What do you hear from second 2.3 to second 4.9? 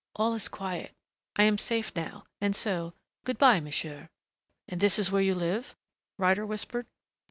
And so good bye, monsieur." "And